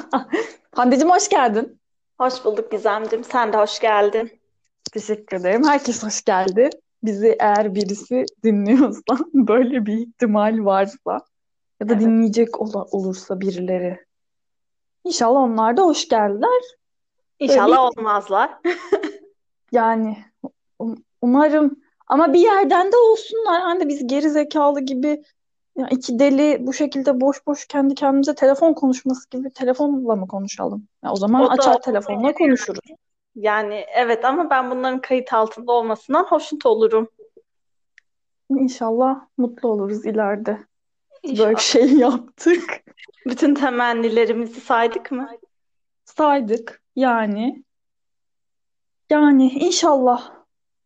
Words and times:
Hande'cim 0.74 1.10
hoş 1.10 1.28
geldin. 1.28 1.78
Hoş 2.20 2.44
bulduk 2.44 2.70
Gizemciğim. 2.72 3.24
Sen 3.24 3.52
de 3.52 3.56
hoş 3.56 3.80
geldin. 3.80 4.40
Teşekkür 4.92 5.36
ederim. 5.36 5.64
Herkes 5.64 6.02
hoş 6.02 6.22
geldi. 6.24 6.70
Bizi 7.02 7.36
eğer 7.40 7.74
birisi 7.74 8.24
dinliyorsa, 8.44 9.02
böyle 9.34 9.86
bir 9.86 9.98
ihtimal 9.98 10.64
varsa 10.64 11.20
ya 11.80 11.88
da 11.88 11.92
Evet. 11.92 12.00
dinleyecek 12.00 12.60
ola- 12.60 12.84
olursa 12.84 13.40
birileri. 13.40 13.98
İnşallah 15.04 15.40
onlar 15.40 15.76
da 15.76 15.82
hoş 15.82 16.08
geldiler. 16.08 16.62
İnşallah 17.38 17.78
olmazlar. 17.78 18.58
yani 19.72 20.18
um- 20.78 21.02
umarım 21.22 21.76
ama 22.06 22.32
bir 22.32 22.40
yerden 22.40 22.92
de 22.92 22.96
olsunlar. 22.96 23.60
Hani 23.62 23.88
biz 23.88 24.06
geri 24.06 24.30
zekalı 24.30 24.80
gibi 24.80 25.22
ya 25.76 25.88
iki 25.90 26.18
deli 26.18 26.66
bu 26.66 26.72
şekilde 26.72 27.20
boş 27.20 27.46
boş 27.46 27.66
kendi 27.66 27.94
kendimize 27.94 28.34
telefon 28.34 28.74
konuşması 28.74 29.30
gibi 29.30 29.50
telefonla 29.50 30.16
mı 30.16 30.28
konuşalım? 30.28 30.88
Ya 31.04 31.12
o 31.12 31.16
zaman 31.16 31.42
O 31.42 31.46
da 31.46 31.50
açar 31.50 31.80
telefonla 31.82 32.32
konuşuruz. 32.32 32.80
yani 33.34 33.84
evet 33.94 34.24
ama 34.24 34.50
ben 34.50 34.70
bunların 34.70 35.00
kayıt 35.00 35.32
altında 35.32 35.72
olmasından 35.72 36.24
hoşnut 36.24 36.66
olurum. 36.66 37.08
İnşallah 38.50 39.26
mutlu 39.38 39.68
oluruz 39.68 40.06
ileride. 40.06 40.58
Böyle 41.24 41.32
İnşallah. 41.32 41.50
bir 41.50 41.60
şey 41.60 41.92
yaptık. 41.92 42.84
Bütün 43.26 43.54
temennilerimizi 43.54 44.60
saydık 44.60 45.12
mı? 45.12 45.30
Saydık 46.04 46.82
yani. 46.96 47.64
Yani 49.10 49.48
inşallah 49.48 50.32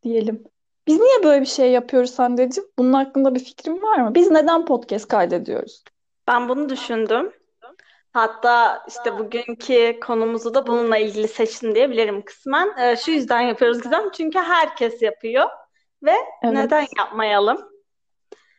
diyelim. 0.03 0.45
Biz 0.87 1.01
niye 1.01 1.25
böyle 1.25 1.41
bir 1.41 1.47
şey 1.47 1.71
yapıyoruz 1.71 2.19
Hande'ciğim? 2.19 2.71
Bunun 2.79 2.93
hakkında 2.93 3.35
bir 3.35 3.41
fikrin 3.41 3.83
var 3.83 3.99
mı? 3.99 4.15
Biz 4.15 4.31
neden 4.31 4.65
podcast 4.65 5.09
kaydediyoruz? 5.09 5.85
Ben 6.29 6.49
bunu 6.49 6.69
düşündüm. 6.69 7.33
Hatta 8.13 8.83
işte 8.89 9.19
bugünkü 9.19 10.01
konumuzu 10.01 10.55
da 10.55 10.67
bununla 10.67 10.97
ilgili 10.99 11.29
seçtim 11.29 11.75
diyebilirim 11.75 12.23
kısmen. 12.23 12.69
Ee, 12.79 12.97
şu 12.97 13.11
yüzden 13.11 13.41
yapıyoruz 13.41 13.83
Gizem. 13.83 14.11
Çünkü 14.11 14.39
herkes 14.39 15.03
yapıyor 15.03 15.47
ve 16.03 16.15
Evet. 16.43 16.55
neden 16.55 16.87
yapmayalım? 16.99 17.59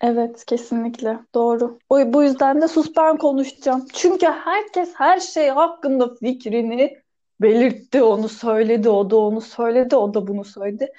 Evet, 0.02 0.46
kesinlikle. 0.46 1.20
Doğru. 1.36 1.80
O, 1.90 2.14
bu 2.14 2.24
yüzden 2.24 2.62
de 2.62 2.68
sus 2.68 2.92
ben 2.98 3.18
konuşacağım. 3.18 3.86
Çünkü 3.94 4.26
herkes 4.26 4.94
her 4.96 5.20
şey 5.20 5.50
hakkında 5.50 6.16
fikrini 6.16 7.02
belirtti, 7.42 8.04
onu 8.04 8.30
söyledi, 8.30 8.90
o 8.90 9.10
da 9.10 9.18
onu 9.18 9.42
söyledi, 9.42 9.96
o 9.96 10.14
da 10.14 10.28
bunu 10.28 10.44
söyledi. 10.44 10.94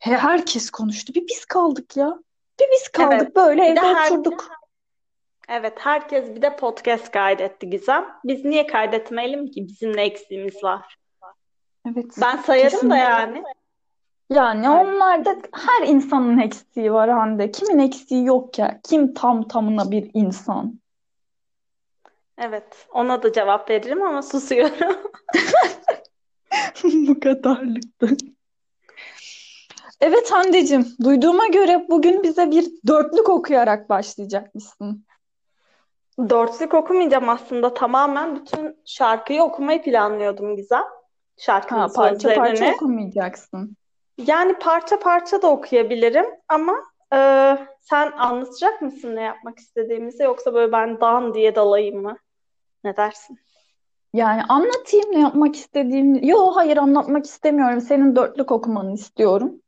He, 0.00 0.16
herkes 0.16 0.70
konuştu. 0.70 1.14
Bir 1.14 1.28
biz 1.28 1.44
kaldık 1.44 1.96
ya. 1.96 2.18
Bir 2.60 2.66
biz 2.72 2.88
kaldık. 2.88 3.18
Evet. 3.22 3.36
Böyle 3.36 3.66
evde 3.66 3.80
her 3.80 4.10
oturduk. 4.10 4.48
Evet, 5.48 5.74
herkes 5.78 6.34
bir 6.34 6.42
de 6.42 6.56
podcast 6.56 7.10
kaydetti 7.10 7.70
Gizem. 7.70 8.06
Biz 8.24 8.44
niye 8.44 8.66
kaydetmeyelim 8.66 9.46
ki? 9.46 9.68
Bizim 9.68 9.96
ne 9.96 10.02
eksiğimiz 10.02 10.64
var? 10.64 10.96
Evet, 11.92 12.06
Ben 12.20 12.36
sayarım 12.36 12.90
da 12.90 12.96
yani. 12.96 13.42
Yani 14.30 14.70
onlarda 14.70 15.36
her 15.52 15.86
insanın 15.86 16.38
eksiği 16.38 16.92
var 16.92 17.10
Hande. 17.10 17.50
Kimin 17.50 17.78
eksiği 17.78 18.24
yok 18.24 18.58
ya? 18.58 18.80
Kim 18.84 19.14
tam 19.14 19.48
tamına 19.48 19.90
bir 19.90 20.10
insan? 20.14 20.80
Evet, 22.38 22.86
ona 22.90 23.22
da 23.22 23.32
cevap 23.32 23.70
veririm 23.70 24.02
ama 24.02 24.22
susuyorum. 24.22 24.96
Bu 26.84 27.20
kadarlıktı. 27.20 28.16
Evet 30.00 30.32
Hande'cim, 30.32 30.86
duyduğuma 31.04 31.46
göre 31.46 31.86
bugün 31.88 32.22
bize 32.22 32.50
bir 32.50 32.70
dörtlük 32.86 33.28
okuyarak 33.28 33.88
başlayacakmışsın. 33.88 35.06
Dörtlük 36.28 36.74
okumayacağım 36.74 37.28
aslında. 37.28 37.74
Tamamen 37.74 38.36
bütün 38.36 38.76
şarkıyı 38.84 39.42
okumayı 39.42 39.82
planlıyordum 39.82 40.56
Gizem. 40.56 40.84
Şarkının 41.36 41.80
Ha, 41.80 41.88
parça 41.94 42.34
parça 42.34 42.74
okumayacaksın. 42.74 43.76
Yani 44.26 44.54
parça 44.58 44.98
parça 44.98 45.42
da 45.42 45.50
okuyabilirim 45.50 46.26
ama 46.48 46.74
e, 47.14 47.18
sen 47.80 48.12
anlatacak 48.12 48.82
mısın 48.82 49.16
ne 49.16 49.22
yapmak 49.22 49.58
istediğimizi 49.58 50.22
yoksa 50.22 50.54
böyle 50.54 50.72
ben 50.72 51.00
dan 51.00 51.34
diye 51.34 51.54
dalayım 51.54 52.02
mı? 52.02 52.16
Ne 52.84 52.96
dersin? 52.96 53.38
Yani 54.12 54.42
anlatayım 54.48 55.12
ne 55.12 55.20
yapmak 55.20 55.56
istediğimi. 55.56 56.28
Yo 56.28 56.52
hayır 56.54 56.76
anlatmak 56.76 57.26
istemiyorum. 57.26 57.80
Senin 57.80 58.16
dörtlük 58.16 58.52
okumanı 58.52 58.92
istiyorum. 58.92 59.60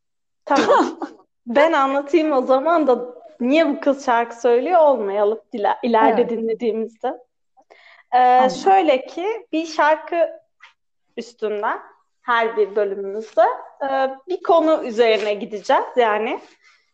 Tamam. 0.45 0.99
Ben 1.47 1.73
anlatayım 1.73 2.33
o 2.33 2.43
zaman 2.43 2.87
da 2.87 3.15
niye 3.41 3.69
bu 3.69 3.81
kız 3.81 4.07
şarkı 4.07 4.41
söylüyor 4.41 4.81
olmayalım 4.81 5.41
ileride 5.83 6.21
Evet. 6.21 6.31
dinlediğimizde. 6.31 7.19
Ee, 8.15 8.49
şöyle 8.65 9.07
ki 9.07 9.47
bir 9.53 9.67
şarkı 9.67 10.31
üstünden 11.17 11.81
her 12.23 12.57
bir 12.57 12.77
bölümümüzde 12.77 13.43
e, 13.83 13.89
bir 14.29 14.43
konu 14.43 14.85
üzerine 14.85 15.35
gideceğiz. 15.35 15.85
Yani 15.97 16.41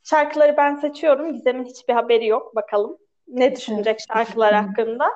şarkıları 0.02 0.56
ben 0.56 0.76
seçiyorum. 0.76 1.32
Gizem'in 1.32 1.64
hiçbir 1.64 1.94
haberi 1.94 2.26
yok. 2.26 2.56
Bakalım 2.56 2.98
ne 3.28 3.56
düşünecek 3.56 4.00
şarkılar 4.12 4.54
hakkında. 4.54 5.10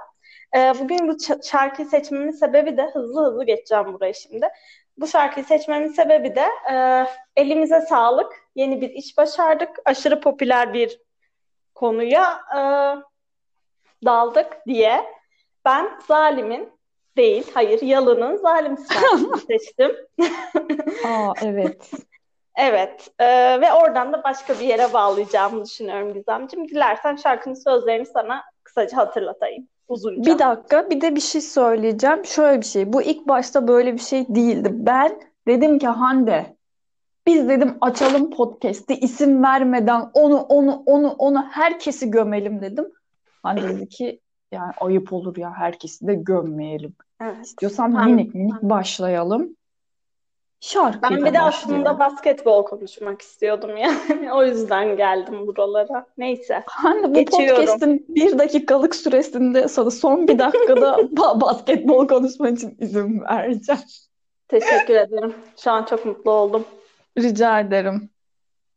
Ee, 0.57 0.73
bugün 0.81 1.09
bu 1.09 1.17
şarkıyı 1.43 1.89
seçmemin 1.89 2.31
sebebi 2.31 2.77
de 2.77 2.91
hızlı 2.93 3.25
hızlı 3.25 3.45
geçeceğim 3.45 3.93
buraya 3.93 4.13
şimdi. 4.13 4.49
Bu 4.97 5.07
şarkıyı 5.07 5.47
seçmemin 5.47 5.93
sebebi 5.93 6.35
de 6.35 6.47
e, 6.73 7.07
elimize 7.37 7.81
sağlık. 7.81 8.33
Yeni 8.55 8.81
bir 8.81 8.91
iş 8.91 9.19
başardık. 9.19 9.69
Aşırı 9.85 10.21
popüler 10.21 10.75
bir 10.75 11.01
konuya 11.75 12.41
e, 12.57 12.61
daldık 14.05 14.67
diye. 14.67 15.05
Ben 15.65 15.99
Zalim'in 16.09 16.73
değil, 17.17 17.51
hayır 17.55 17.83
Yalın'ın 17.83 18.37
Zalim 18.37 18.77
seçtim. 19.47 19.97
Aa 21.07 21.33
evet. 21.43 21.91
Evet, 22.57 23.11
e, 23.19 23.27
ve 23.61 23.73
oradan 23.73 24.13
da 24.13 24.25
başka 24.25 24.55
bir 24.55 24.65
yere 24.65 24.93
bağlayacağımı 24.93 25.65
düşünüyorum 25.65 26.15
Gizemciğim. 26.15 26.69
Dilersen 26.69 27.17
şarkının 27.17 27.55
sözlerini 27.55 28.07
sana 28.07 28.45
kısaca 28.65 28.97
hatırlatayım. 28.97 29.69
Uzunca. 29.89 30.33
Bir 30.33 30.39
dakika, 30.39 30.91
bir 30.91 31.01
de 31.01 31.15
bir 31.17 31.21
şey 31.21 31.41
söyleyeceğim. 31.41 32.25
Şöyle 32.25 32.61
bir 32.61 32.67
şey. 32.67 32.93
Bu 32.93 33.03
ilk 33.03 33.29
başta 33.29 33.69
böyle 33.69 33.93
bir 33.93 33.99
şey 33.99 34.27
değildi. 34.29 34.71
Ben 34.73 35.21
dedim 35.49 35.79
ki 35.79 35.89
Hande, 35.89 36.57
biz 37.27 37.49
dedim 37.49 37.75
açalım 37.81 38.31
podcast'i 38.31 38.95
isim 38.95 39.43
vermeden 39.43 40.11
onu 40.15 40.37
onu 40.37 40.83
onu 40.87 41.09
onu 41.09 41.43
herkesi 41.51 42.11
gömelim 42.11 42.61
dedim. 42.61 42.87
Hande 43.43 43.63
dedi 43.63 43.89
ki 43.89 44.21
yani 44.53 44.73
ayıp 44.81 45.13
olur 45.13 45.37
ya 45.37 45.53
herkesi 45.57 46.07
de 46.07 46.15
gömmeyelim. 46.15 46.95
Evet. 47.21 47.47
İstiyorsan 47.47 48.07
minik 48.07 48.35
minik 48.35 48.63
başlayalım. 48.63 49.57
Şarkıyla 50.63 51.11
Ben 51.11 51.25
bir 51.25 51.35
de 51.35 51.41
aslında 51.41 51.75
başlayalım. 51.85 51.99
basketbol 51.99 52.65
konuşmak 52.65 53.23
istiyordum 53.23 53.77
yani. 53.77 54.33
O 54.33 54.45
yüzden 54.45 54.97
geldim 54.97 55.47
buralara. 55.47 56.07
Neyse. 56.19 56.63
Hande 56.67 57.11
bu 57.11 57.15
Geçiyorum. 57.15 57.57
podcast'in 57.57 58.07
bir 58.09 58.39
dakikalık 58.39 58.95
süresinde 58.95 59.69
sana 59.69 59.91
son 59.91 60.29
bir 60.29 60.39
dakikada 60.39 60.91
ba- 61.01 61.41
basketbol 61.41 62.09
konuşman 62.09 62.55
için 62.55 62.77
izin 62.81 63.21
vereceğim. 63.21 63.81
Teşekkür 64.49 64.95
ederim. 64.95 65.35
Şu 65.57 65.71
an 65.71 65.85
çok 65.85 66.07
mutlu 66.07 66.31
oldum. 66.31 66.65
Rica 67.19 67.61
ederim. 67.61 68.11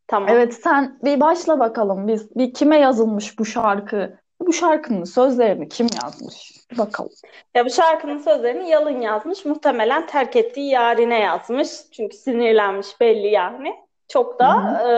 Tamam. 0.06 0.28
Evet 0.32 0.54
sen 0.54 0.98
bir 1.04 1.20
başla 1.20 1.58
bakalım 1.58 2.08
biz 2.08 2.36
bir 2.36 2.54
kime 2.54 2.78
yazılmış 2.78 3.38
bu 3.38 3.44
şarkı? 3.44 4.18
Bu 4.40 4.52
şarkının 4.52 5.04
sözlerini 5.04 5.68
kim 5.68 5.86
yazmış? 6.02 6.55
Bakalım. 6.72 7.10
Ya 7.54 7.66
bu 7.66 7.70
şarkının 7.70 8.18
sözlerini 8.18 8.70
Yalın 8.70 9.00
yazmış. 9.00 9.44
Muhtemelen 9.44 10.06
terk 10.06 10.36
ettiği 10.36 10.70
yarine 10.70 11.20
yazmış. 11.20 11.68
Çünkü 11.92 12.16
sinirlenmiş 12.16 13.00
belli 13.00 13.26
yani. 13.26 13.74
Çok 14.08 14.38
da 14.38 14.54
Hı 14.54 14.88
e, 14.88 14.92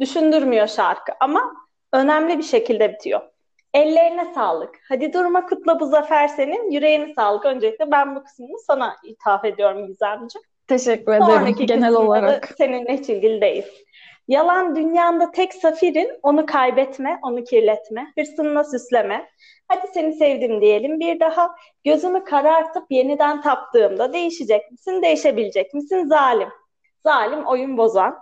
düşündürmüyor 0.00 0.66
şarkı 0.66 1.12
ama 1.20 1.54
önemli 1.92 2.38
bir 2.38 2.42
şekilde 2.42 2.92
bitiyor. 2.92 3.20
Ellerine 3.74 4.34
sağlık. 4.34 4.74
Hadi 4.88 5.12
durma 5.12 5.46
kutla 5.46 5.80
bu 5.80 5.86
zafer 5.86 6.28
senin. 6.28 6.70
Yüreğine 6.70 7.14
sağlık. 7.14 7.44
Öncelikle 7.46 7.90
ben 7.90 8.16
bu 8.16 8.24
kısmını 8.24 8.58
sana 8.66 8.96
ithaf 9.04 9.44
ediyorum 9.44 9.86
Gizemciğim. 9.86 10.44
Teşekkür 10.66 11.12
ederim 11.12 11.26
Sonraki 11.26 11.66
genel 11.66 11.94
olarak. 11.94 12.54
seninle 12.58 12.96
hiç 12.96 13.08
ilgili 13.08 13.40
değil. 13.40 13.64
Yalan 14.28 14.76
dünyanda 14.76 15.30
tek 15.30 15.54
safirin, 15.54 16.10
onu 16.22 16.46
kaybetme, 16.46 17.18
onu 17.22 17.44
kirletme, 17.44 18.12
hırsınla 18.18 18.64
süsleme. 18.64 19.30
Hadi 19.68 19.86
seni 19.94 20.12
sevdim 20.12 20.60
diyelim 20.60 21.00
bir 21.00 21.20
daha. 21.20 21.54
Gözümü 21.84 22.24
karartıp 22.24 22.86
yeniden 22.90 23.40
taptığımda 23.40 24.12
değişecek 24.12 24.70
misin, 24.70 25.02
değişebilecek 25.02 25.74
misin 25.74 26.04
zalim? 26.06 26.48
Zalim 27.02 27.44
oyun 27.46 27.76
bozan. 27.76 28.18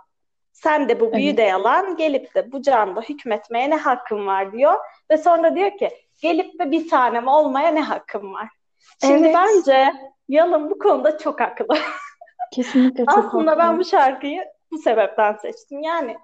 Sen 0.53 0.89
de 0.89 0.99
bu 0.99 1.13
büyü 1.13 1.27
Evet. 1.27 1.37
de 1.37 1.41
yalan, 1.41 1.95
gelip 1.95 2.35
de 2.35 2.51
bu 2.51 2.61
canda 2.61 3.01
hükmetmeye 3.01 3.69
ne 3.69 3.75
hakkın 3.75 4.27
var 4.27 4.51
diyor. 4.53 4.73
Ve 5.11 5.17
sonra 5.17 5.55
diyor 5.55 5.77
ki, 5.77 5.89
gelip 6.21 6.59
de 6.59 6.71
bir 6.71 6.89
tanem 6.89 7.27
olmaya 7.27 7.69
ne 7.71 7.81
hakkım 7.81 8.33
var? 8.33 8.47
Şimdi 9.01 9.27
Evet. 9.27 9.35
bence 9.35 9.91
Yalın 10.29 10.69
bu 10.69 10.79
konuda 10.79 11.17
çok 11.17 11.39
haklı. 11.39 11.65
Kesinlikle 12.53 13.05
çok 13.05 13.17
Aslında 13.25 13.57
ben 13.57 13.65
haklı. 13.65 13.79
bu 13.79 13.85
şarkıyı 13.85 14.45
bu 14.73 14.77
sebepten 14.77 15.33
seçtim. 15.33 15.81
Yani 15.81 16.17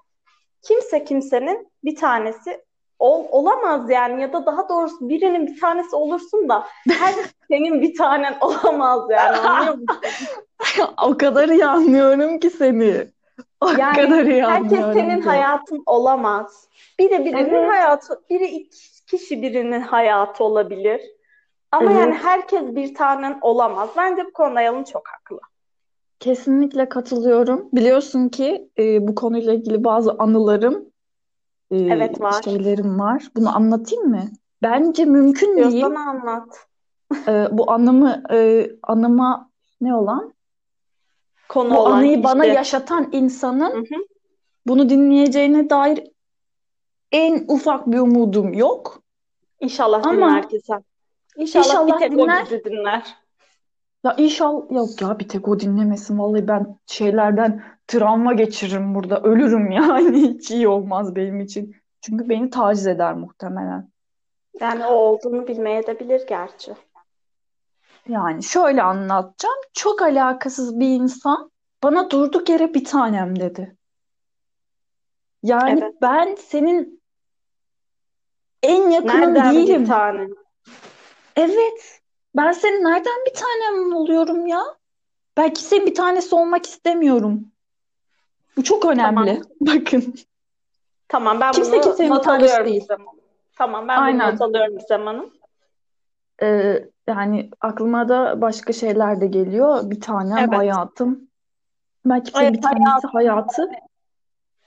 kimse 0.61 1.03
kimsenin 1.03 1.71
bir 1.83 1.95
tanesi 1.95 2.61
ol, 2.99 3.25
olamaz 3.31 3.89
yani 3.89 4.21
ya 4.21 4.33
da 4.33 4.45
daha 4.45 4.69
doğrusu 4.69 5.09
birinin 5.09 5.47
bir 5.47 5.59
tanesi 5.61 5.95
olursun 5.95 6.49
da 6.49 6.67
her 6.99 7.13
senin 7.51 7.81
bir 7.81 7.95
tanen 7.97 8.37
olamaz 8.41 9.09
yani 9.09 9.37
anlıyor 9.37 9.73
musun? 9.73 9.97
O 11.07 11.17
kadar 11.17 11.49
iyi 11.49 11.65
anlıyorum 11.65 12.39
ki 12.39 12.49
seni. 12.49 13.07
O 13.61 13.69
Yani 13.69 13.95
kadar 13.95 14.25
iyi 14.25 14.43
herkes 14.45 14.79
senin 14.93 15.21
ki. 15.21 15.27
hayatın 15.29 15.83
olamaz. 15.85 16.67
Biri 16.99 17.25
birinin 17.25 17.53
Evet. 17.53 17.71
hayatı, 17.71 18.21
biri 18.29 18.45
iki 18.45 19.05
kişi 19.05 19.41
birinin 19.41 19.81
hayatı 19.81 20.43
olabilir. 20.43 21.01
Ama 21.71 21.91
Evet. 21.91 22.01
yani 22.01 22.13
herkes 22.13 22.61
bir 22.61 22.95
tanen 22.95 23.37
olamaz. 23.41 23.89
Bence 23.97 24.25
bu 24.25 24.33
konuda 24.33 24.61
Yalın 24.61 24.83
çok 24.83 25.07
haklı. 25.07 25.39
Kesinlikle 26.19 26.89
katılıyorum. 26.89 27.69
Biliyorsun 27.73 28.29
ki 28.29 28.69
e, 28.79 29.07
bu 29.07 29.15
konuyla 29.15 29.53
ilgili 29.53 29.83
bazı 29.83 30.11
anılarım, 30.19 30.85
e, 31.71 31.77
Evet 31.77 32.21
var. 32.21 32.41
şeylerim 32.43 32.99
var. 32.99 33.29
Bunu 33.35 33.55
anlatayım 33.55 34.09
mı? 34.09 34.23
Bence 34.61 35.05
mümkün 35.05 35.57
değil. 35.57 35.71
Diyorsan 35.71 35.95
anlat. 35.95 36.67
E, 37.27 37.47
bu 37.51 37.71
anımı, 37.71 38.23
e, 38.31 38.69
anıma 38.83 39.49
ne 39.81 39.95
olan? 39.95 40.33
Konu 41.49 41.69
Bu 41.75 41.79
olan 41.79 41.91
anıyı 41.97 42.23
bana 42.23 42.43
kişi. 42.43 42.55
yaşatan 42.55 43.03
Hı 43.03 43.17
insanın 43.17 43.71
hı. 43.85 43.95
bunu 44.67 44.89
dinleyeceğine 44.89 45.69
dair 45.69 46.03
en 47.11 47.45
ufak 47.47 47.87
bir 47.91 47.99
umudum 47.99 48.53
yok. 48.53 49.01
İnşallah 49.59 50.05
Ama 50.07 50.13
dinler 50.15 50.43
güzel. 50.51 50.81
İnşallah 51.37 51.63
bir 51.65 51.69
inşallah 51.69 51.99
tek 51.99 52.13
o 52.13 52.17
dinler. 52.17 52.45
bizi 52.45 52.63
dinler. 52.63 53.17
Ya 54.03 54.15
inşallah 54.17 54.71
yok 54.71 55.01
ya 55.01 55.19
bir 55.19 55.27
tek 55.27 55.47
o 55.47 55.59
dinlemesin. 55.59 56.19
Vallahi 56.19 56.47
ben 56.47 56.79
şeylerden 56.85 57.63
travma 57.87 58.33
geçiririm 58.33 58.95
burada. 58.95 59.21
Ölürüm 59.21 59.71
yani. 59.71 60.21
Hiç 60.21 60.51
iyi 60.51 60.67
olmaz 60.67 61.15
benim 61.15 61.39
için. 61.39 61.75
Çünkü 62.01 62.29
beni 62.29 62.49
taciz 62.49 62.87
eder 62.87 63.13
muhtemelen. 63.13 63.89
Yani 64.61 64.85
o 64.85 64.93
olduğunu 64.93 65.47
bilmeye 65.47 65.87
de 65.87 65.99
bilir 65.99 66.27
gerçi. 66.27 66.73
Yani 68.07 68.43
şöyle 68.43 68.83
anlatacağım. 68.83 69.57
Çok 69.73 70.01
alakasız 70.01 70.79
bir 70.79 70.87
insan 70.87 71.51
bana 71.83 72.09
durduk 72.09 72.49
yere 72.49 72.73
bir 72.73 72.85
tanem 72.85 73.39
dedi. 73.39 73.75
Yani 75.43 75.79
Evet. 75.81 75.93
ben 76.01 76.35
senin 76.35 77.01
en 78.63 78.89
yakının 78.89 79.33
Nereden 79.33 79.51
bir 79.55 79.57
değilim. 79.67 79.85
tane? 79.85 80.27
Evet. 81.35 81.98
Ben 82.39 82.51
senin 82.51 82.83
nereden 82.83 83.25
bir 83.27 83.33
tanem 83.33 83.95
oluyorum 83.95 84.47
ya? 84.47 84.61
Belki 85.37 85.63
senin 85.63 85.85
bir 85.85 85.95
tanesi 85.95 86.35
olmak 86.35 86.65
istemiyorum. 86.65 87.51
Bu 88.57 88.63
çok 88.63 88.85
önemli. 88.85 89.41
Tamam. 89.41 89.43
Bakın. 89.61 90.13
Tamam 91.07 91.39
ben 91.39 91.51
Kimse 91.51 91.71
bunu 91.71 91.81
kimsenin 91.81 92.09
not 92.09 92.27
alıyorum 92.27 92.65
değil. 92.65 92.87
Tamam 93.57 93.87
ben 93.87 93.97
bunu 93.97 94.05
Aynen. 94.05 94.33
not 94.33 94.41
alıyorum 94.41 94.77
Hanım. 94.89 95.33
Ee, 96.41 96.85
yani 97.07 97.49
aklıma 97.61 98.09
da 98.09 98.41
başka 98.41 98.73
şeyler 98.73 99.21
de 99.21 99.27
geliyor. 99.27 99.89
Bir 99.89 100.01
tanem 100.01 100.37
Evet. 100.37 100.57
hayatım. 100.57 101.29
Ben 102.05 102.23
kimsenin 102.23 102.45
Evet 102.45 102.55
bir 102.55 102.61
tanesi 102.61 103.07
hayatı 103.07 103.69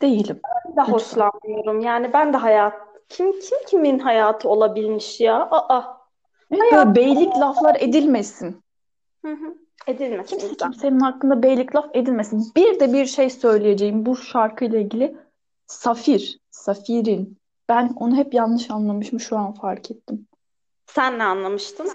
değilim. 0.02 0.40
Ben 0.44 0.76
de 0.76 0.80
Lütfen. 0.80 0.92
hoşlanmıyorum. 0.92 1.80
Yani 1.80 2.12
ben 2.12 2.32
de 2.32 2.36
hayat 2.36 2.74
kim 3.08 3.32
kim 3.40 3.58
kimin 3.66 3.98
hayatı 3.98 4.48
olabilmiş 4.48 5.20
ya? 5.20 5.48
Aa. 5.50 6.01
Hayat 6.58 6.96
beylik 6.96 7.36
laflar 7.36 7.76
edilmesin. 7.80 8.62
Hı 9.24 9.32
hı. 9.32 9.54
Edilmesin 9.86 10.30
Kimse 10.30 10.48
Gizem. 10.48 10.70
kimsenin 10.70 11.00
hakkında 11.00 11.42
beylik 11.42 11.74
laf 11.76 11.86
edilmesin. 11.94 12.52
Bir 12.56 12.80
de 12.80 12.92
bir 12.92 13.06
şey 13.06 13.30
söyleyeceğim 13.30 14.06
bu 14.06 14.16
şarkıyla 14.16 14.78
ilgili. 14.78 15.16
Safir, 15.66 16.38
Safir'in. 16.50 17.38
Ben 17.68 17.92
onu 17.96 18.16
hep 18.16 18.34
yanlış 18.34 18.70
anlamışım 18.70 19.20
şu 19.20 19.36
an 19.38 19.52
fark 19.52 19.90
ettim. 19.90 20.26
Sen 20.86 21.18
ne 21.18 21.24
anlamıştın? 21.24 21.90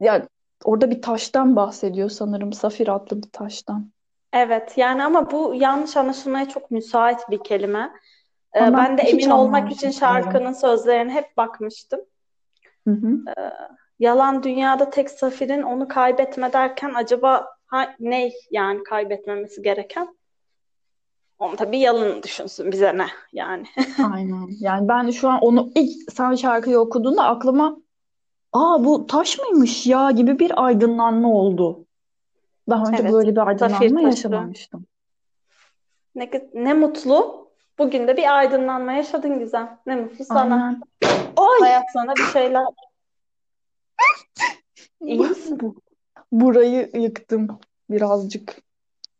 Ya 0.00 0.26
orada 0.64 0.90
bir 0.90 1.02
taştan 1.02 1.56
bahsediyor 1.56 2.08
sanırım. 2.10 2.52
Safir 2.52 2.88
adlı 2.88 3.22
bir 3.22 3.30
taştan. 3.32 3.90
Evet 4.32 4.78
yani 4.78 5.04
ama 5.04 5.30
bu 5.30 5.54
yanlış 5.54 5.96
anlaşılmaya 5.96 6.48
çok 6.48 6.70
müsait 6.70 7.20
bir 7.30 7.44
kelime. 7.44 7.92
Ee, 8.56 8.60
ben 8.60 8.98
de 8.98 9.02
emin 9.02 9.30
olmak 9.30 9.72
için 9.72 9.90
şarkının 9.90 10.52
sözlerine 10.52 11.12
hep 11.12 11.36
bakmıştım. 11.36 12.00
Hı 12.88 12.92
hı. 12.92 13.24
Yalan 13.98 14.42
dünyada 14.42 14.90
tek 14.90 15.10
zafirin 15.10 15.62
onu 15.62 15.88
kaybetme 15.88 16.52
derken 16.52 16.94
acaba 16.94 17.46
ha, 17.66 17.94
ne 18.00 18.30
yani 18.50 18.82
kaybetmemesi 18.82 19.62
gereken? 19.62 20.16
Onu 21.38 21.56
tabii 21.56 21.78
Yalın 21.78 22.22
düşünsün 22.22 22.72
bize 22.72 22.98
ne 22.98 23.06
yani. 23.32 23.66
Aynen. 24.12 24.48
Yani 24.60 24.88
ben 24.88 25.10
şu 25.10 25.28
an 25.28 25.40
onu 25.40 25.70
ilk 25.74 26.12
sen 26.12 26.34
şarkıyı 26.34 26.78
okuduğunda 26.78 27.24
aklıma 27.24 27.76
aa 28.52 28.84
bu 28.84 29.06
taş 29.06 29.38
mıymış 29.38 29.86
ya 29.86 30.10
gibi 30.10 30.38
bir 30.38 30.64
aydınlanma 30.64 31.32
oldu. 31.32 31.86
Daha 32.70 32.84
önce 32.88 33.02
Evet, 33.02 33.12
böyle 33.12 33.32
bir 33.32 33.46
aydınlanma 33.46 34.00
yaşamamıştım. 34.00 34.86
Ne, 36.14 36.30
ne 36.54 36.74
mutlu. 36.74 37.37
Bugün 37.78 38.08
de 38.08 38.16
bir 38.16 38.36
aydınlanma 38.38 38.92
yaşadın 38.92 39.38
Gizem. 39.38 39.78
Ne 39.86 39.96
mutlu 39.96 40.24
sana. 40.24 40.54
Aynen. 40.54 40.82
Ay! 41.36 41.60
Hayat 41.60 41.84
sana 41.92 42.14
bir 42.14 42.24
şeyler. 42.32 42.64
İyi 45.00 45.20
misin? 45.20 45.60
Bu- 45.60 45.74
Burayı 46.32 46.90
yıktım 46.94 47.60
birazcık. 47.90 48.62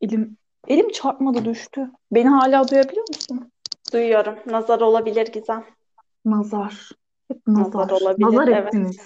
Elim 0.01 0.37
elim 0.69 0.91
çarpmadı 0.91 1.45
düştü. 1.45 1.91
Beni 2.13 2.29
hala 2.29 2.69
duyabiliyor 2.69 3.09
musun? 3.09 3.53
Duyuyorum. 3.93 4.39
Nazar 4.47 4.81
olabilir 4.81 5.27
Gizem. 5.27 5.65
Nazar. 6.25 6.91
Hep 7.29 7.47
Nazar 7.47 7.81
nazar. 7.81 8.01
olabilir, 8.01 8.27
Nazar 8.27 8.49
evet. 8.49 8.67
ettiniz. 8.67 8.97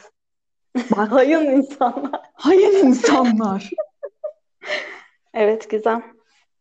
Bak, 0.96 1.12
Hayın 1.12 1.44
insanlar. 1.44 2.20
hayır 2.34 2.72
insanlar. 2.84 3.70
Evet 5.34 5.70
Gizem. 5.70 6.02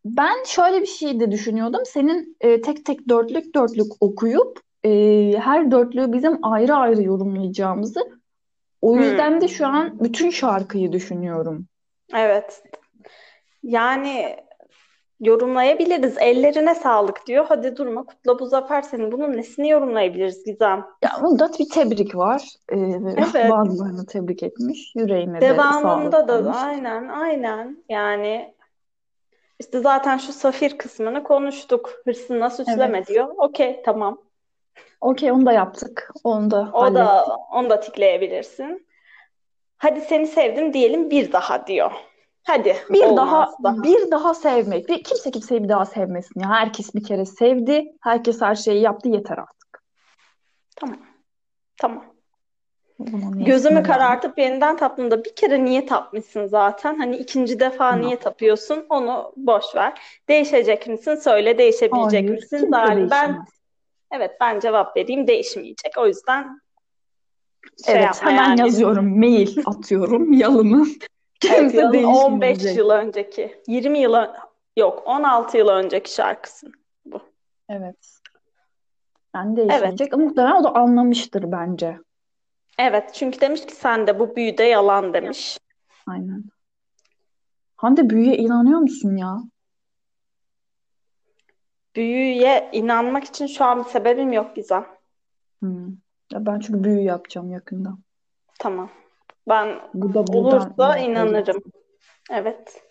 Ben 0.05 0.43
şöyle 0.45 0.81
bir 0.81 0.85
şey 0.85 1.19
de 1.19 1.31
düşünüyordum. 1.31 1.81
Senin 1.85 2.37
e, 2.41 2.61
tek 2.61 2.85
tek 2.85 3.09
dörtlük 3.09 3.55
dörtlük 3.55 3.91
okuyup 3.99 4.59
e, 4.85 4.89
her 5.39 5.71
dörtlüğü 5.71 6.13
bizim 6.13 6.45
ayrı 6.45 6.75
ayrı 6.75 7.03
yorumlayacağımızı. 7.03 7.99
O 8.81 8.93
Hmm. 8.93 9.03
yüzden 9.03 9.41
de 9.41 9.47
şu 9.47 9.67
an 9.67 9.99
bütün 9.99 10.29
şarkıyı 10.29 10.91
düşünüyorum. 10.91 11.67
Evet. 12.13 12.63
Yani 13.63 14.37
yorumlayabiliriz. 15.19 16.17
Ellerine 16.17 16.75
sağlık 16.75 17.27
diyor. 17.27 17.45
Hadi 17.49 17.75
durma 17.75 18.05
kutla 18.05 18.39
bu 18.39 18.45
zafer 18.45 18.81
senin. 18.81 19.11
Bunun 19.11 19.31
nesini 19.37 19.69
yorumlayabiliriz 19.69 20.43
Gizem? 20.43 20.85
Ya 21.03 21.09
bunda 21.21 21.49
bir 21.59 21.69
tebrik 21.69 22.15
var. 22.15 22.41
E, 22.73 22.77
Evet. 22.77 23.51
bazılarını 23.51 24.05
tebrik 24.05 24.43
etmiş. 24.43 24.93
Yüreğine 24.95 25.41
de 25.41 25.41
Devamında 25.41 26.11
sağlık 26.11 26.27
da 26.27 26.45
demiş. 26.45 26.57
aynen 26.61 27.07
aynen 27.07 27.77
yani 27.89 28.53
işte 29.61 29.79
zaten 29.79 30.17
şu 30.17 30.33
safir 30.33 30.77
kısmını 30.77 31.23
konuştuk. 31.23 31.93
Hırsına 32.05 32.49
süsleme 32.49 32.97
Evet. 32.97 33.07
diyor. 33.07 33.27
Okey 33.37 33.81
tamam. 33.85 34.21
Okey 35.01 35.31
onu 35.31 35.45
da 35.45 35.51
yaptık. 35.51 36.11
Onu 36.23 36.51
da 36.51 36.71
O 36.73 36.95
da 36.95 37.25
onu 37.51 37.69
da 37.69 37.79
tikleyebilirsin. 37.79 38.87
Hadi 39.77 40.01
seni 40.01 40.27
sevdim 40.27 40.73
diyelim 40.73 41.09
bir 41.09 41.31
daha 41.31 41.67
diyor. 41.67 41.91
Hadi 42.43 42.75
Bir 42.89 43.03
olmaz 43.03 43.17
daha 43.17 43.49
daha. 43.63 43.83
bir 43.83 44.11
daha 44.11 44.33
sevmek. 44.33 44.89
Bir, 44.89 45.03
kimse 45.03 45.31
kimseyi 45.31 45.63
bir 45.63 45.69
daha 45.69 45.85
sevmesin 45.85 46.39
ya. 46.39 46.49
Herkes 46.49 46.95
bir 46.95 47.03
kere 47.03 47.25
sevdi. 47.25 47.85
Herkes 48.01 48.41
her 48.41 48.55
şeyi 48.55 48.81
yaptı. 48.81 49.09
Yeter 49.09 49.37
artık. 49.37 49.83
Tamam. 50.75 50.99
Tamam. 51.77 52.10
Gözümü 53.45 53.83
karartıp 53.83 54.37
yeniden 54.39 54.77
taptığımda 54.77 55.25
bir 55.25 55.35
kere 55.35 55.65
niye 55.65 55.85
tapmışsın 55.85 56.45
zaten? 56.45 56.95
Hani 56.97 57.17
ikinci 57.17 57.59
defa 57.59 57.95
niye 57.95 58.19
tapıyorsun? 58.19 58.85
Onu 58.89 59.33
boş 59.37 59.75
ver. 59.75 60.01
Değişecek 60.29 60.87
misin? 60.87 61.15
Söyle 61.15 61.57
değişebilecek 61.57 62.29
Hayır, 62.29 62.41
misin? 62.41 62.69
Zalim. 62.69 63.09
Ben 63.11 63.45
evet 64.11 64.31
ben 64.41 64.59
cevap 64.59 64.97
vereyim 64.97 65.27
değişmeyecek. 65.27 65.97
O 65.97 66.07
yüzden 66.07 66.61
şey 67.85 67.95
Evet, 67.95 68.23
hemen 68.23 68.49
yani. 68.49 68.59
yazıyorum. 68.59 69.19
Mail 69.19 69.57
atıyorum. 69.65 70.33
Yalımı. 70.43 70.85
Evet, 71.49 71.59
Kimse 71.59 71.77
yılın 71.77 72.03
15 72.03 72.41
değişmeyecek. 72.47 72.77
yıl 72.77 72.89
önceki, 72.89 73.61
20 73.67 73.99
yıl 73.99 74.15
yok 74.77 75.03
16 75.05 75.57
yıl 75.57 75.67
önceki 75.67 76.13
şarkısın 76.13 76.73
bu. 77.05 77.21
Evet. 77.69 78.19
Yani 79.35 79.55
değişmeyecek. 79.55 80.13
Ama 80.13 80.23
muhtemelen 80.23 80.55
o 80.55 80.63
da 80.63 80.75
anlamıştır 80.75 81.51
bence. 81.51 81.97
Evet, 82.83 83.13
çünkü 83.13 83.41
demiş 83.41 83.65
ki 83.65 83.75
sen 83.75 84.07
de 84.07 84.19
bu 84.19 84.35
büyüde 84.35 84.63
yalan 84.63 85.13
demiş. 85.13 85.57
Aynen. 86.07 86.43
Hande 87.75 88.09
büyüye 88.09 88.37
inanıyor 88.37 88.79
musun 88.79 89.15
ya? 89.17 89.37
Büyüye 91.95 92.69
inanmak 92.73 93.23
için 93.23 93.47
şu 93.47 93.65
an 93.65 93.83
bir 93.83 93.89
sebebim 93.89 94.33
yok 94.33 94.55
Gizem. 94.55 94.85
Hmm. 95.59 95.87
Ya 96.31 96.45
ben 96.45 96.59
çünkü 96.59 96.83
büyü 96.83 97.01
yapacağım 97.01 97.51
yakında. 97.51 97.89
Tamam. 98.59 98.89
Ben 99.49 99.79
Bu 99.93 100.13
da 100.13 100.19
olursa 100.19 100.97
ilerleyecek. 100.97 101.09
inanırım. 101.09 101.63
Evet. 102.31 102.83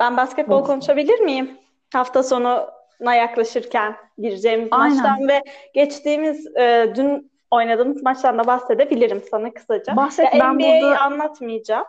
Ben 0.00 0.16
basketbol 0.16 0.56
Olsun. 0.56 0.66
konuşabilir 0.66 1.20
miyim? 1.20 1.58
Hafta 1.92 2.22
sonu 2.22 2.66
sezona 2.98 3.14
yaklaşırken 3.14 3.96
gireceğimiz 4.18 4.68
Aynen. 4.70 4.96
maçtan 4.96 5.28
ve 5.28 5.42
geçtiğimiz 5.74 6.56
e, 6.56 6.92
dün 6.96 7.33
oynadığımız 7.54 8.02
maçtan 8.02 8.38
da 8.38 8.46
bahsedebilirim 8.46 9.22
sana 9.30 9.54
kısaca. 9.54 9.96
Bahset, 9.96 10.34
Ya 10.34 10.40
ben 10.40 10.54
NBA'yi 10.54 10.82
burada 10.82 11.00
anlatmayacağım. 11.00 11.84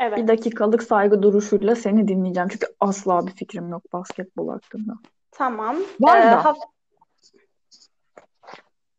Evet. 0.00 0.18
bir 0.18 0.28
dakikalık 0.28 0.82
saygı 0.82 1.22
duruşuyla 1.22 1.76
seni 1.76 2.08
dinleyeceğim. 2.08 2.48
Çünkü 2.48 2.66
asla 2.80 3.26
bir 3.26 3.32
fikrim 3.32 3.68
yok 3.68 3.92
basketbol 3.92 4.48
hakkında. 4.48 4.92
Tamam. 5.32 5.76
Var 6.00 6.18
Ee, 6.18 6.22
da. 6.22 6.44
haf- 6.44 6.56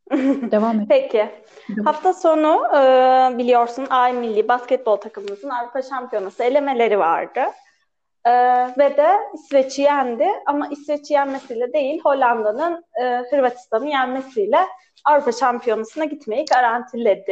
Devam 0.52 0.80
et. 0.80 0.86
Peki. 0.90 1.30
Devam. 1.70 1.86
Hafta 1.86 2.14
sonu 2.14 2.62
e, 2.76 2.78
biliyorsun 3.38 3.88
Ay 3.90 4.14
Milli 4.14 4.48
Basketbol 4.48 4.96
takımımızın 4.96 5.50
Avrupa 5.50 5.82
Şampiyonası 5.82 6.44
elemeleri 6.44 7.00
vardı. 7.00 7.40
E, 8.26 8.32
ve 8.78 8.98
de 8.98 9.08
İsveç'i 9.34 9.82
yendi. 9.82 10.28
Ama 10.46 10.68
İsveç'i 10.68 11.14
yenmesiyle 11.14 11.74
değil, 11.74 12.02
Hollanda'nın 12.04 12.86
e, 13.04 13.24
Hırvatistan'ı 13.32 13.88
yenmesiyle 13.90 14.60
Avrupa 15.06 15.32
Şampiyonası'na 15.32 16.06
gitmeyi 16.06 16.46
garantiledi. 16.46 17.32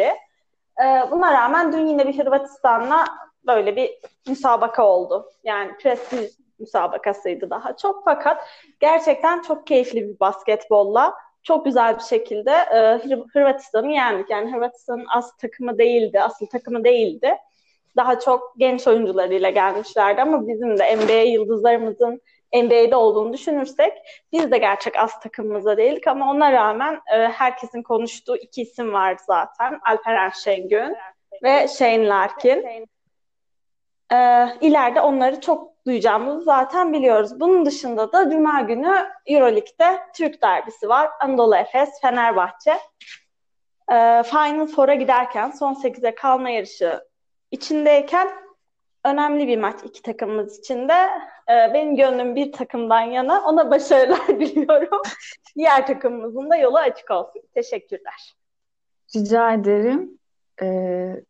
E, 0.84 0.86
buna 1.12 1.34
rağmen 1.34 1.74
dün 1.74 1.88
yine 1.88 2.08
bir 2.08 2.20
Hırvatistan'la 2.20 3.06
böyle 3.48 3.76
bir 3.76 3.92
müsabaka 4.28 4.86
oldu. 4.88 5.32
Yani 5.44 5.78
prestij 5.78 6.30
müsabakasıydı 6.60 7.50
daha 7.50 7.78
çok. 7.78 8.06
Fakat 8.06 8.48
gerçekten 8.80 9.42
çok 9.42 9.68
keyifli 9.68 10.10
bir 10.10 10.20
basketbolla 10.20 11.14
çok 11.44 11.66
güzel 11.66 11.96
bir 11.96 12.04
şekilde 12.04 12.52
e, 12.52 12.78
Hır- 13.04 13.26
Hırvatistan'ı 13.34 13.92
yendik. 13.92 14.30
Yani 14.30 14.54
Hırvatistan'ın 14.54 15.06
as 15.16 15.38
takımı 15.38 15.78
değildi, 15.78 16.22
asıl 16.22 16.46
takımı 16.46 16.84
değildi. 16.84 17.38
Daha 17.98 18.20
çok 18.20 18.54
genç 18.58 18.88
oyuncularıyla 18.88 19.50
gelmişlerdi 19.50 20.22
ama 20.22 20.48
bizim 20.48 20.78
de 20.80 20.96
NBA 20.98 21.14
yıldızlarımızın 21.14 22.22
NBA'de 22.54 22.96
olduğunu 22.96 23.34
düşünürsek 23.34 23.94
biz 24.32 24.52
de 24.52 24.58
gerçek 24.58 24.96
as 24.96 25.20
takımımızda 25.20 25.78
değildik 25.78 26.08
ama 26.08 26.32
ona 26.32 26.52
rağmen 26.52 27.02
e, 27.14 27.18
herkesin 27.18 27.84
konuştuğu 27.84 28.38
iki 28.38 28.62
isim 28.62 28.94
vardı 28.94 29.22
zaten. 29.28 29.80
Alperen 29.90 30.30
Şengün 30.30 30.96
ve 31.44 31.68
Shane 31.68 32.08
Larkin. 32.08 32.88
Ee, 34.14 34.48
ileride 34.62 35.02
onları 35.02 35.42
çok 35.42 35.86
duyacağımızı 35.86 36.42
zaten 36.42 36.94
biliyoruz. 36.94 37.40
Bunun 37.40 37.66
dışında 37.66 38.12
da 38.12 38.30
Cuma 38.30 38.62
günü 38.62 39.10
Euroleague'de 39.26 40.00
Türk 40.16 40.42
derbisi 40.42 40.90
var. 40.90 41.10
Anadolu 41.22 41.56
Efes, 41.56 42.02
Fenerbahçe. 42.02 42.80
Ee, 43.92 44.24
Final 44.24 44.68
Four'a 44.68 44.94
giderken 44.94 45.52
son 45.52 45.74
8'e 45.74 46.16
kalma 46.16 46.50
yarışı 46.50 47.04
içindeyken 47.52 48.30
önemli 49.04 49.48
bir 49.48 49.58
maç 49.58 49.80
iki 49.84 50.02
takımımız 50.02 50.60
için 50.60 50.90
de. 50.90 51.10
Ee, 51.50 51.74
benim 51.74 51.96
gönlüm 51.96 52.36
bir 52.36 52.52
takımdan 52.52 53.02
yana. 53.02 53.42
Ona 53.46 53.72
başarılar 53.72 54.28
diliyorum. 54.40 55.02
Diğer 55.56 55.88
takımımızın 55.88 56.50
da 56.50 56.56
yolu 56.56 56.78
açık 56.78 57.12
olsun. 57.12 57.42
Teşekkürler. 57.54 58.36
Rica 59.16 59.54
ederim. 59.54 60.20
Ee, 60.62 61.24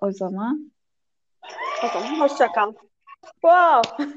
o 0.00 0.10
zaman 0.10 0.72
O 1.84 1.88
zaman 1.88 2.20
hoşça 2.20 2.52
kal. 2.52 2.72
Wow. 3.22 4.04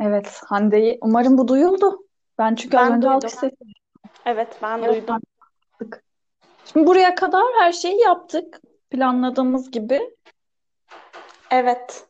evet 0.00 0.40
Hande'yi 0.46 0.98
umarım 1.00 1.38
bu 1.38 1.48
duyuldu. 1.48 2.06
Ben 2.38 2.54
çünkü 2.54 2.78
az 2.78 2.90
Ben 2.90 2.96
önce 2.96 3.10
alkış 3.10 3.34
Evet 4.26 4.58
ben 4.62 4.82
Evet, 4.82 5.08
duydum. 5.08 5.20
Şimdi 6.64 6.86
buraya 6.86 7.14
kadar 7.14 7.42
her 7.58 7.72
şeyi 7.72 8.00
yaptık. 8.00 8.60
Planladığımız 8.90 9.70
gibi. 9.70 10.16
Evet. 11.50 12.06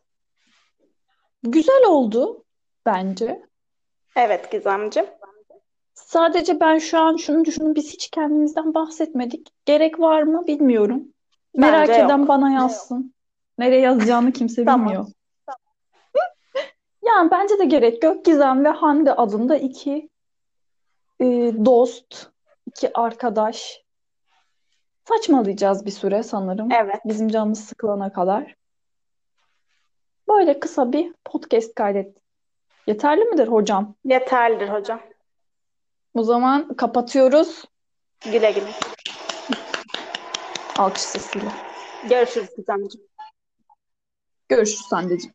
Güzel 1.42 1.84
oldu 1.86 2.44
bence. 2.86 3.42
Evet 4.16 4.50
Gizemciğim. 4.52 5.08
Sadece 5.94 6.60
ben 6.60 6.78
şu 6.78 6.98
an 6.98 7.16
şunu 7.16 7.44
düşündüm. 7.44 7.74
Biz 7.74 7.92
hiç 7.92 8.10
kendimizden 8.10 8.74
bahsetmedik. 8.74 9.48
Gerek 9.66 10.00
var 10.00 10.22
mı 10.22 10.46
bilmiyorum. 10.46 11.04
Merak 11.54 11.88
Bence 11.88 12.00
eden 12.00 12.18
yok. 12.18 12.28
bana 12.28 12.50
yazsın. 12.50 13.14
Nereye 13.58 13.80
yazacağını 13.80 14.32
kimse 14.32 14.64
Tamam. 14.64 14.86
bilmiyor. 14.86 15.06
Yani 17.06 17.30
bence 17.30 17.58
de 17.58 17.64
gerek 17.64 18.04
yok. 18.04 18.24
Gizem 18.24 18.64
ve 18.64 18.68
Hande 18.68 19.12
adında 19.14 19.56
iki 19.56 20.08
e, 21.20 21.24
dost, 21.64 22.30
iki 22.66 22.98
arkadaş. 22.98 23.82
Saçmalayacağız 25.10 25.86
bir 25.86 25.90
süre 25.90 26.22
sanırım. 26.22 26.72
Evet. 26.72 26.96
Bizim 27.04 27.28
canımız 27.28 27.64
sıkılana 27.64 28.12
kadar. 28.12 28.54
Böyle 30.28 30.60
kısa 30.60 30.92
bir 30.92 31.14
podcast 31.24 31.74
kaydettik. 31.74 32.22
Yeterli 32.86 33.24
midir 33.24 33.48
hocam? 33.48 33.94
Yeterlidir 34.04 34.68
hocam. 34.68 35.00
O 36.14 36.22
zaman 36.22 36.74
kapatıyoruz. 36.74 37.64
Güle 38.24 38.50
güle. 38.52 38.70
Alkış 40.78 41.02
sesiyle. 41.02 41.50
Görüşürüz 42.08 42.48
Gizemciğim. 42.56 43.06
Görüşürüz 44.48 44.92
Hande'ciğim. 44.92 45.28